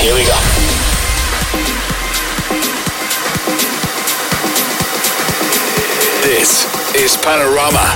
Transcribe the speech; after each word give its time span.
Here 0.00 0.14
we 0.14 0.24
go. 0.24 0.38
This 6.22 6.66
is 6.94 7.16
Panorama. 7.16 7.94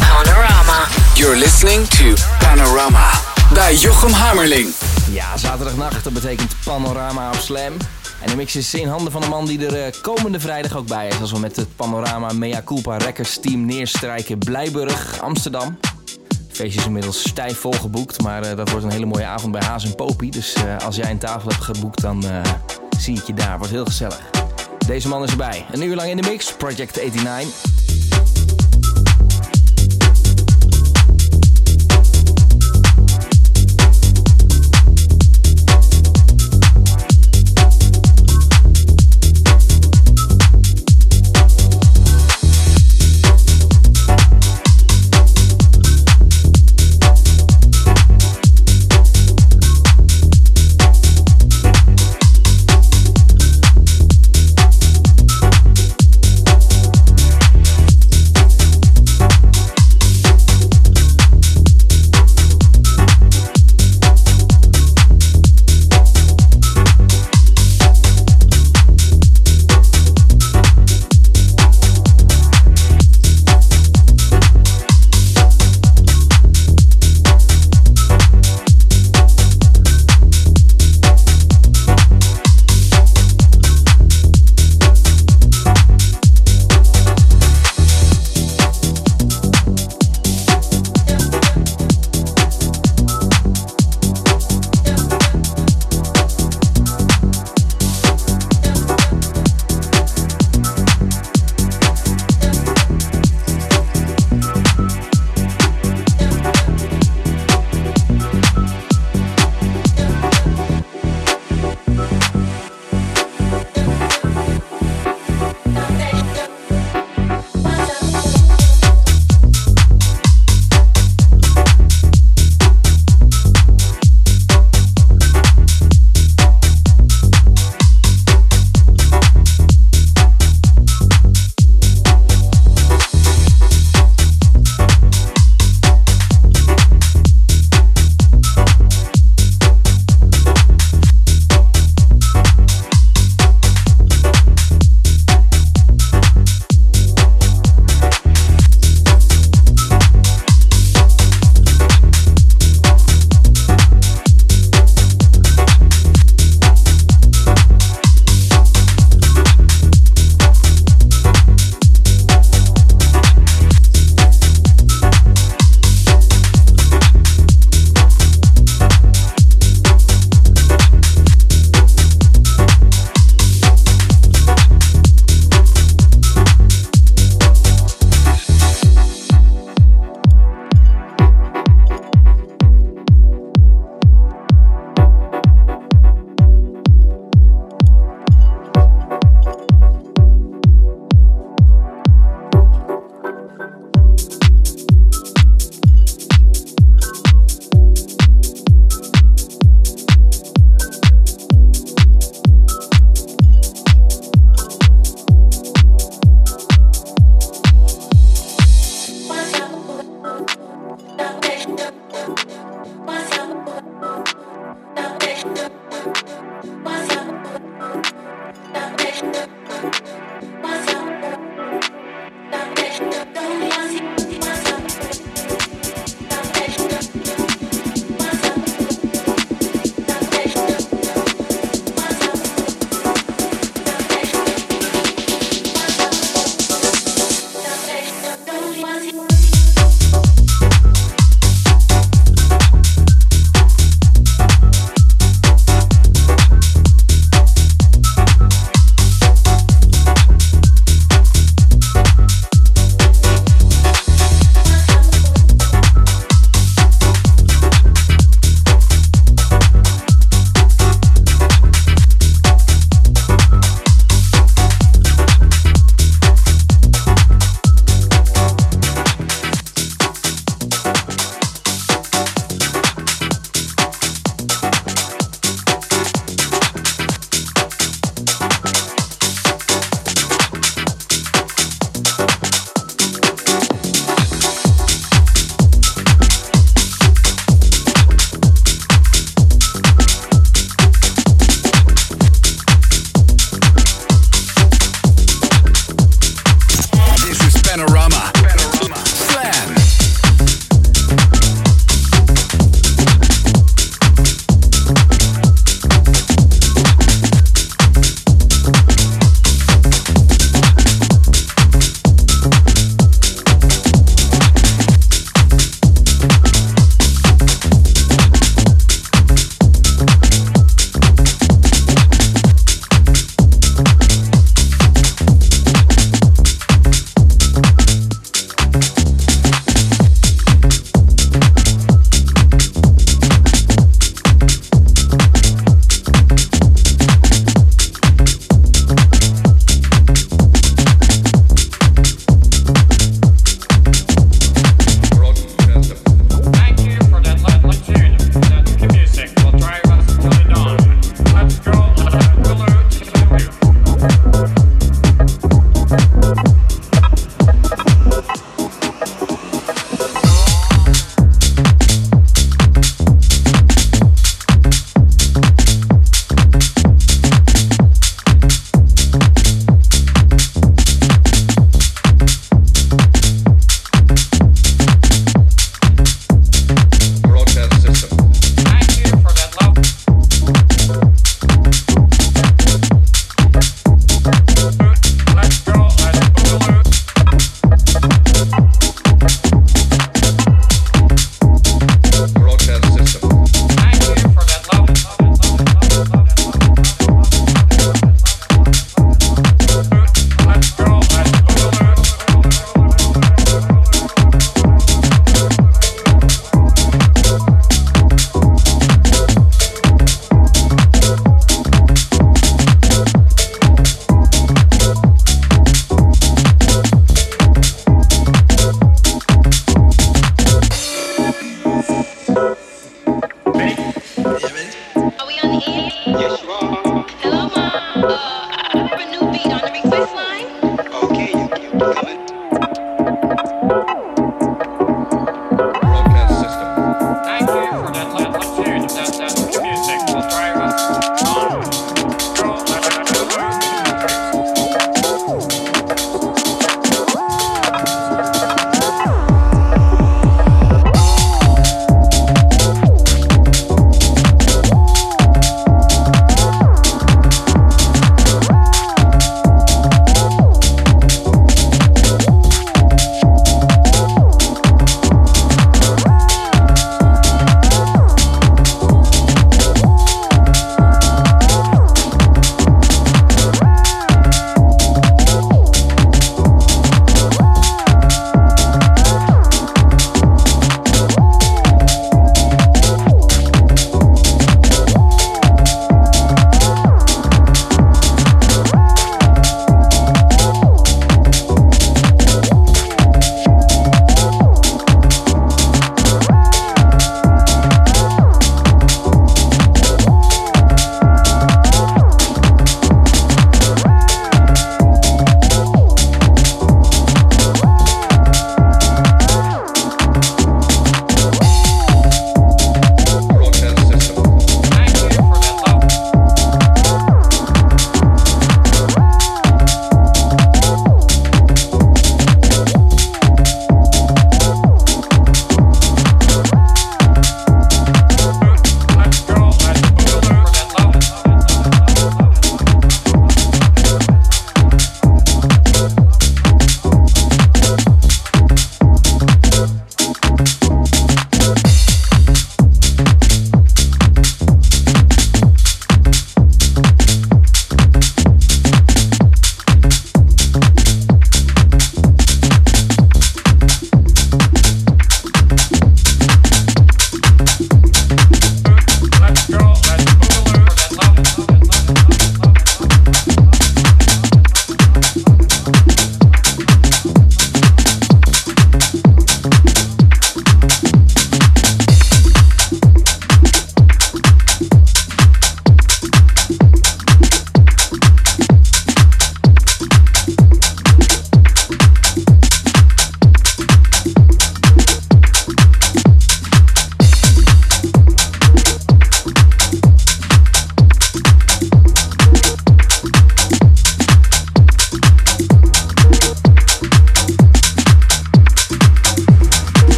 Panorama. 0.00 0.88
You're 1.16 1.36
listening 1.36 1.86
to 1.88 2.14
Panorama 2.38 3.10
bij 3.52 3.74
Jochem 3.74 4.12
Hammerling. 4.12 4.74
Ja, 5.10 5.36
zaterdagnacht, 5.36 6.04
dat 6.04 6.12
betekent 6.12 6.54
Panorama 6.64 7.28
op 7.28 7.40
Slam. 7.40 7.76
En 8.20 8.28
de 8.28 8.36
mix 8.36 8.56
is 8.56 8.74
in 8.74 8.88
handen 8.88 9.12
van 9.12 9.22
een 9.22 9.28
man 9.28 9.46
die 9.46 9.66
er 9.66 9.84
eh, 9.84 9.92
komende 10.02 10.40
vrijdag 10.40 10.76
ook 10.76 10.86
bij 10.86 11.08
is. 11.08 11.20
Als 11.20 11.32
we 11.32 11.38
met 11.38 11.56
het 11.56 11.76
Panorama 11.76 12.32
Mea 12.32 12.62
Culpa 12.62 12.96
Records 12.96 13.40
team 13.40 13.66
neerstrijken 13.66 14.38
Blijburg, 14.38 15.20
Amsterdam. 15.20 15.78
Het 16.48 16.56
feestje 16.56 16.80
is 16.80 16.86
inmiddels 16.86 17.28
stijf 17.28 17.58
volgeboekt, 17.58 18.22
maar 18.22 18.42
eh, 18.42 18.56
dat 18.56 18.70
wordt 18.70 18.84
een 18.84 18.90
hele 18.90 19.06
mooie 19.06 19.24
avond 19.24 19.52
bij 19.52 19.62
Haas 19.62 19.84
en 19.84 19.94
Popie. 19.94 20.30
Dus 20.30 20.52
eh, 20.52 20.76
als 20.86 20.96
jij 20.96 21.10
een 21.10 21.18
tafel 21.18 21.50
hebt 21.50 21.64
geboekt, 21.64 22.00
dan 22.00 22.24
zie 22.98 23.16
ik 23.16 23.22
je 23.22 23.34
daar. 23.34 23.58
Wordt 23.58 23.72
heel 23.72 23.84
gezellig. 23.84 24.20
Deze 24.86 25.08
man 25.08 25.22
is 25.22 25.30
erbij. 25.30 25.66
Een 25.72 25.82
uur 25.82 25.96
lang 25.96 26.10
in 26.10 26.16
de 26.16 26.28
mix, 26.28 26.52
Project 26.52 26.96
89. 26.96 27.77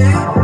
Yeah. 0.00 0.39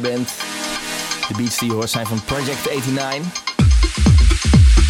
Bent. 0.00 0.28
De 1.28 1.34
beats 1.36 1.58
die 1.58 1.68
je 1.68 1.74
hoort 1.74 1.90
zijn 1.90 2.06
van 2.06 2.24
Project 2.24 2.70
89. 2.70 3.42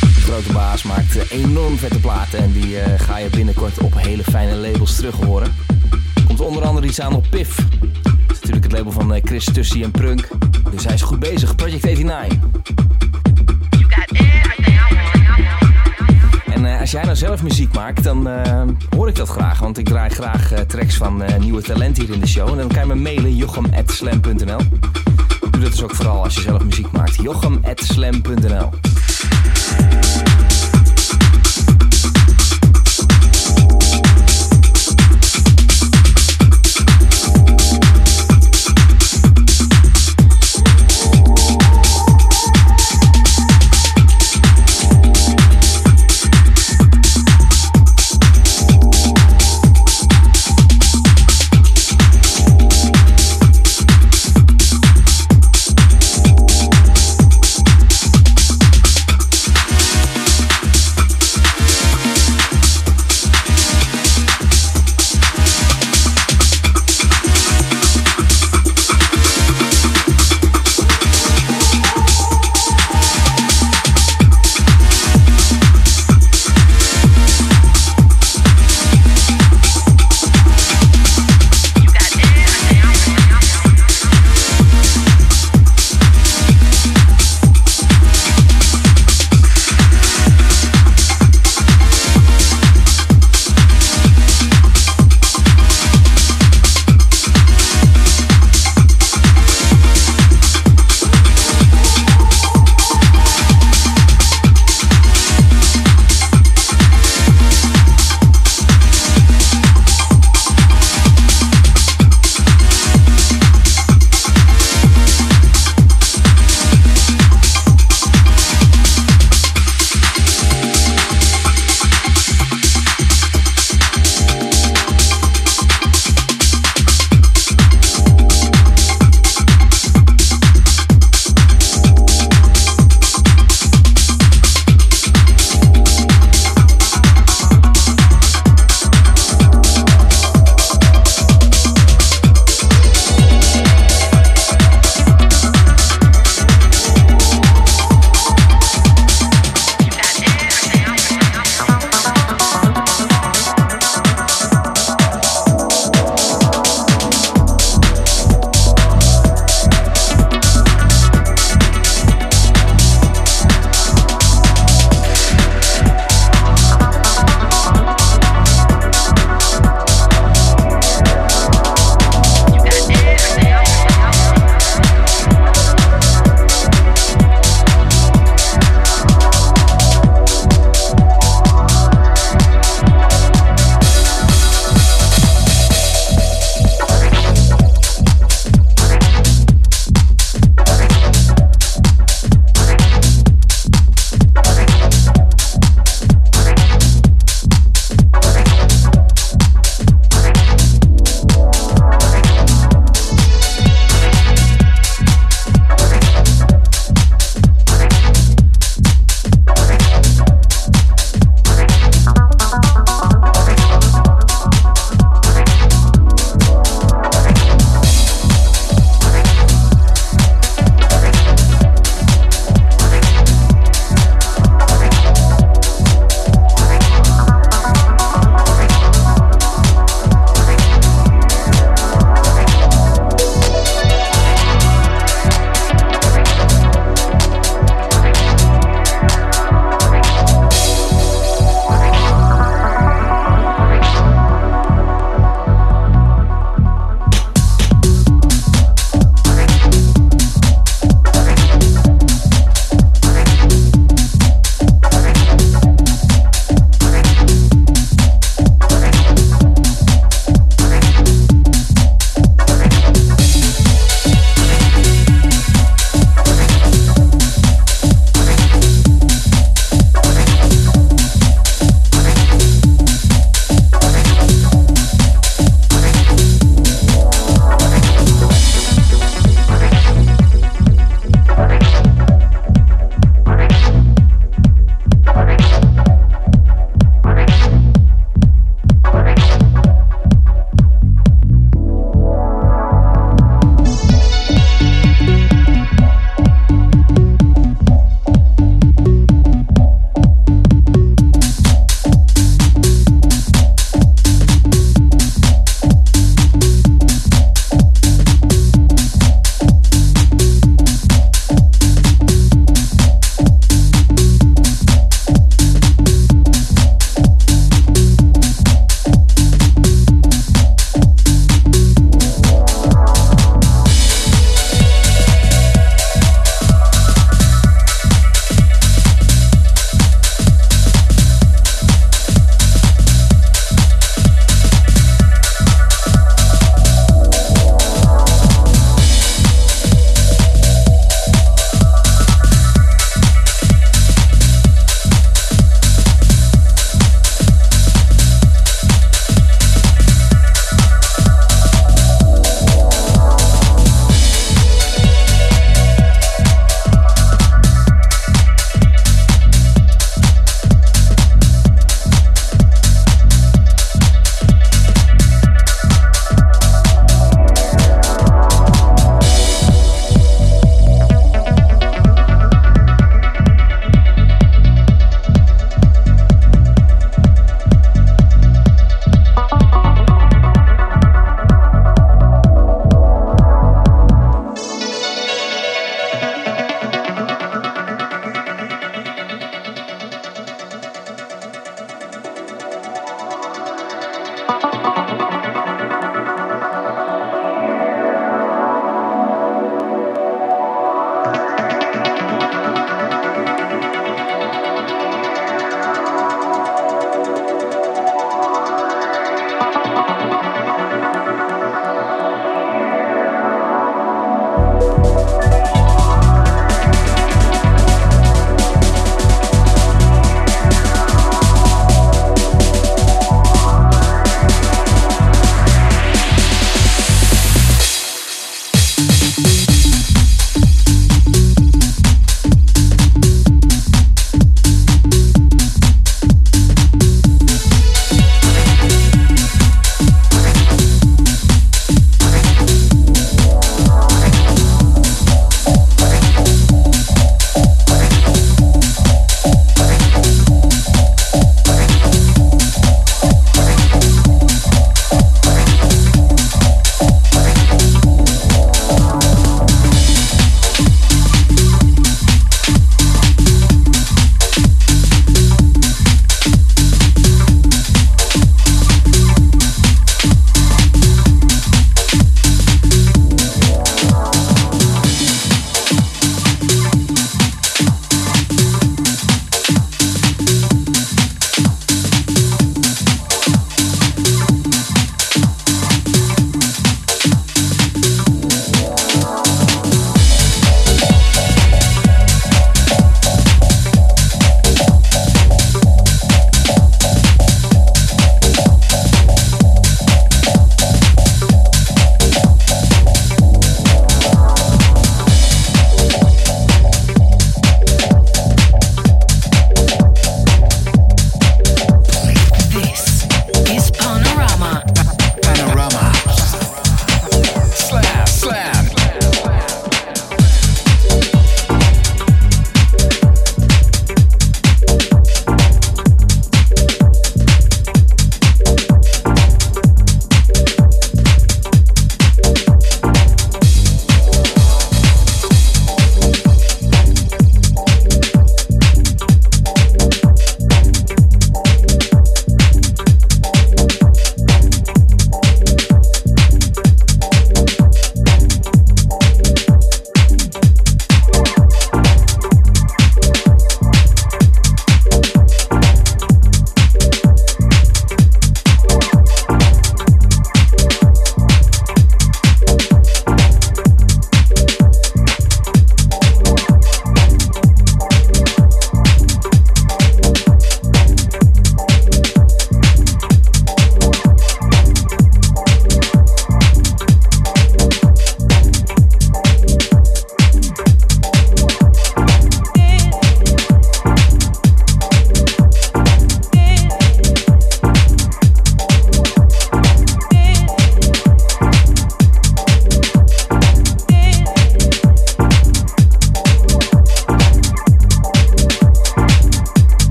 De 0.00 0.20
grote 0.20 0.52
baas 0.52 0.82
maakt 0.82 1.30
enorm 1.30 1.78
vette 1.78 1.98
platen 1.98 2.38
en 2.38 2.52
die 2.52 2.68
uh, 2.68 2.84
ga 2.96 3.16
je 3.16 3.28
binnenkort 3.28 3.78
op 3.78 3.94
hele 3.96 4.22
fijne 4.22 4.54
labels 4.54 4.96
terug 4.96 5.14
horen. 5.14 5.54
Komt 6.26 6.40
onder 6.40 6.64
andere 6.64 6.86
iets 6.86 7.00
aan 7.00 7.14
op 7.14 7.26
Piff. 7.30 7.56
Dat 7.56 8.30
is 8.30 8.40
natuurlijk 8.40 8.64
het 8.64 8.72
label 8.72 8.92
van 8.92 9.14
uh, 9.14 9.20
Chris 9.24 9.44
Tussie 9.44 9.84
en 9.84 9.90
Prunk. 9.90 10.28
Dus 10.70 10.84
hij 10.84 10.94
is 10.94 11.02
goed 11.02 11.18
bezig, 11.18 11.54
Project 11.54 11.84
89. 11.84 12.38
Als 16.82 16.90
jij 16.90 17.02
nou 17.02 17.16
zelf 17.16 17.42
muziek 17.42 17.72
maakt, 17.74 18.04
dan 18.04 18.28
hoor 18.96 19.08
ik 19.08 19.16
dat 19.16 19.28
graag. 19.28 19.58
Want 19.58 19.78
ik 19.78 19.84
draai 19.84 20.10
graag 20.10 20.52
tracks 20.66 20.96
van 20.96 21.22
nieuwe 21.38 21.62
talent 21.62 21.96
hier 21.96 22.10
in 22.10 22.20
de 22.20 22.26
show. 22.26 22.48
En 22.48 22.56
dan 22.56 22.68
kan 22.68 22.80
je 22.80 22.86
me 22.86 22.94
mailen, 22.94 23.36
jochem.slam.nl. 23.36 24.60
Doe 25.50 25.60
dat 25.60 25.70
dus 25.70 25.82
ook 25.82 25.94
vooral 25.94 26.24
als 26.24 26.34
je 26.34 26.40
zelf 26.40 26.64
muziek 26.64 26.90
maakt. 26.90 27.14
jochem.slam.nl 27.14 28.70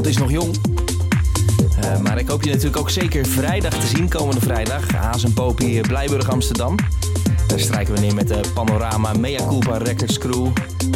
avond 0.00 0.14
is 0.14 0.22
nog 0.22 0.30
jong. 0.30 0.56
Eh, 1.80 2.00
maar 2.00 2.18
ik 2.18 2.28
hoop 2.28 2.42
je 2.42 2.50
natuurlijk 2.50 2.76
ook 2.76 2.90
zeker 2.90 3.26
vrijdag 3.26 3.74
te 3.74 3.86
zien, 3.86 4.08
komende 4.08 4.40
vrijdag. 4.40 4.92
Haas 4.92 5.24
en 5.24 5.32
Popie, 5.32 5.80
eh, 5.80 5.88
Blijburg, 5.88 6.30
Amsterdam. 6.30 6.76
Daar 7.46 7.60
strijken 7.60 7.94
we 7.94 8.00
neer 8.00 8.14
met 8.14 8.28
de 8.28 8.40
Panorama 8.54 9.12
Mea 9.12 9.46
Culpa 9.46 9.76
Records 9.76 10.18
crew. 10.18 10.48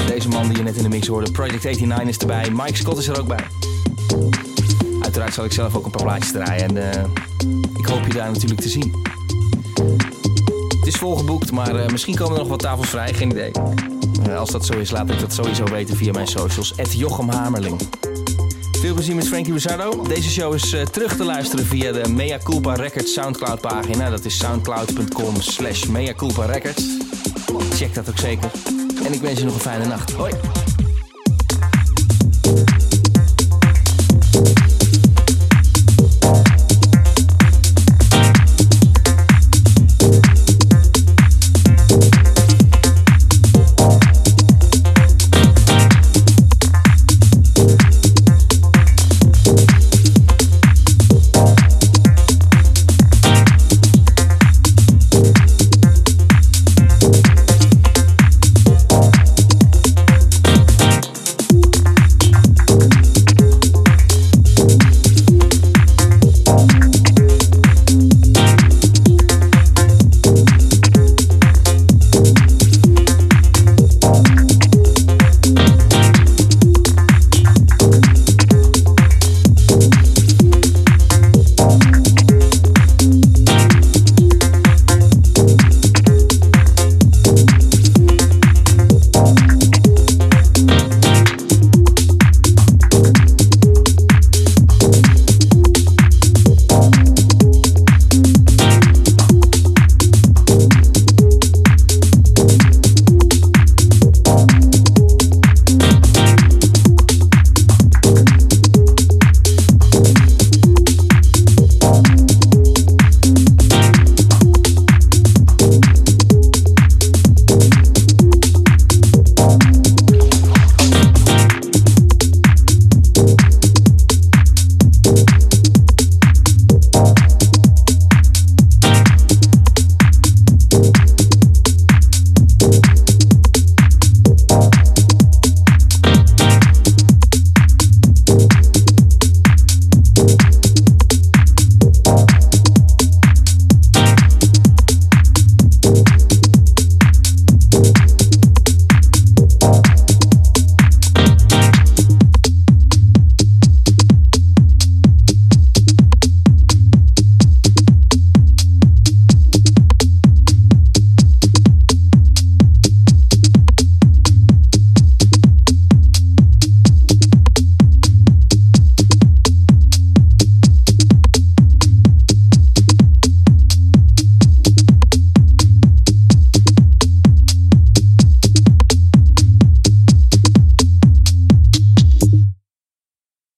Deze 0.07 0.29
man 0.29 0.49
die 0.49 0.57
je 0.57 0.63
net 0.63 0.77
in 0.77 0.83
de 0.83 0.89
mix 0.89 1.07
hoorde, 1.07 1.31
Project 1.31 1.65
89 1.65 2.09
is 2.09 2.19
erbij. 2.19 2.51
Mike 2.51 2.77
Scott 2.77 2.99
is 2.99 3.09
er 3.09 3.21
ook 3.21 3.27
bij. 3.27 3.45
Uiteraard 5.03 5.35
zal 5.35 5.45
ik 5.45 5.53
zelf 5.53 5.77
ook 5.77 5.85
een 5.85 5.91
paar 5.91 6.03
plaatjes 6.03 6.33
draaien. 6.33 6.77
En 6.77 6.93
eh, 6.93 7.05
ik 7.77 7.87
hoop 7.87 8.07
je 8.07 8.13
daar 8.13 8.31
natuurlijk 8.33 8.61
te 8.61 8.69
zien. 8.69 8.95
Het 10.79 10.87
is 10.87 10.97
volgeboekt, 10.97 11.53
maar 11.53 11.77
eh, 11.77 11.89
misschien 11.91 12.17
komen 12.17 12.35
er 12.35 12.41
nog 12.41 12.49
wat 12.49 12.59
tafels 12.59 12.89
vrij. 12.89 13.15
Geen 13.15 13.31
idee. 13.31 13.51
Eh, 14.29 14.39
als 14.39 14.51
dat 14.51 14.67
zo 14.67 14.79
is, 14.79 14.91
laat 14.91 15.11
ik 15.11 15.21
dat 15.21 15.33
sowieso 15.33 15.65
weten 15.65 15.97
via 15.97 16.13
mijn 16.13 16.27
socials. 16.27 16.75
Jochem 16.93 17.29
Hamerling. 17.29 17.81
Veel 18.85 18.95
plezier 18.95 19.15
met 19.15 19.29
Frankie 19.29 19.53
Rizzardo. 19.53 20.03
Deze 20.09 20.31
show 20.31 20.55
is 20.55 20.73
eh, 20.73 20.83
terug 20.83 21.17
te 21.17 21.25
luisteren 21.25 21.67
via 21.67 21.93
de 21.93 22.09
Mea 22.09 22.39
Culpa 22.39 22.75
Records 22.75 23.13
Soundcloud 23.13 23.61
pagina. 23.61 24.11
Dat 24.11 24.25
is 24.25 24.39
soundcloud.com 24.39 25.41
slash 25.41 25.85
Mea 25.85 26.15
Culpa 26.15 26.45
Records. 26.45 26.83
Check 27.71 27.95
dat 27.95 28.09
ook 28.09 28.19
zeker. 28.19 28.51
En 29.05 29.13
ik 29.13 29.21
wens 29.21 29.39
je 29.39 29.45
nog 29.45 29.55
een 29.55 29.61
fijne 29.61 29.87
nacht. 29.87 30.13
Hoi! 30.13 30.64